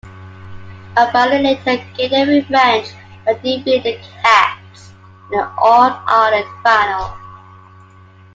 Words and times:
Offaly 0.97 1.43
later 1.43 1.85
gained 1.95 2.11
their 2.11 2.25
revenge 2.25 2.87
by 3.23 3.33
defeating 3.33 3.83
'the 3.83 3.99
Cats' 4.23 4.91
in 5.31 5.37
the 5.37 5.47
All-Ireland 5.59 6.47
final. 6.63 7.15